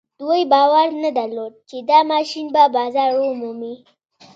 دوی 0.19 0.41
باور 0.53 0.87
نه 1.03 1.09
درلود 1.17 1.53
چې 1.69 1.77
دا 1.89 1.99
ماشين 2.11 2.45
به 2.53 2.63
بازار 2.77 3.11
ومومي. 3.17 3.75